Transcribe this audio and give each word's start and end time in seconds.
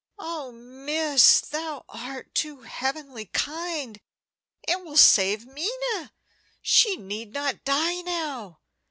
"Oh, 0.17 0.51
miss, 0.51 1.41
thou 1.41 1.85
art 1.87 2.33
too 2.33 2.61
heavenly 2.61 3.27
kind! 3.27 4.01
It 4.67 4.83
will 4.83 4.97
save 4.97 5.45
Minna; 5.45 6.11
she 6.59 6.95
need 6.97 7.33
not 7.33 7.63
die 7.63 8.01
now." 8.01 8.61